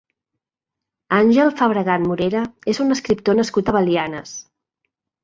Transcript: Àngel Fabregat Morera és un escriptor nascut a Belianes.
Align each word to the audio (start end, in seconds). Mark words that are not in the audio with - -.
Àngel 1.17 1.51
Fabregat 1.59 2.03
Morera 2.05 2.41
és 2.73 2.79
un 2.87 2.97
escriptor 2.97 3.39
nascut 3.41 3.71
a 3.71 3.77
Belianes. 3.77 4.33